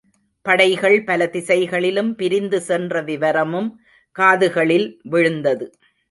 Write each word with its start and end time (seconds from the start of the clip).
படைகள் 0.45 1.03
பல 1.03 1.27
திசைகளிலும் 1.27 2.15
பிரிந்து 2.15 2.61
சென்ற 2.61 3.01
விவரமும் 3.01 3.69
காதுகளில் 4.15 4.87
விழுந்தது. 5.03 5.65